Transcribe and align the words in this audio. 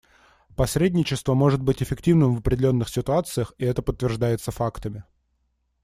Посредничество 0.55 1.35
может 1.35 1.61
быть 1.61 1.83
эффективным 1.83 2.33
в 2.35 2.39
определенных 2.39 2.89
ситуациях, 2.89 3.53
и 3.59 3.65
это 3.65 3.83
подтверждается 3.83 4.49
фактами. 4.49 5.03